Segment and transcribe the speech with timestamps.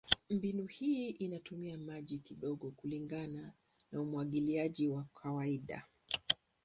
[0.29, 3.53] Mbinu hii inatumia maji kidogo kulingana
[3.91, 5.83] na umwagiliaji wa kawaida.